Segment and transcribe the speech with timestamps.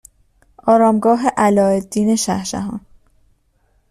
[0.63, 2.79] آرامگاه علاءالدین شهشهان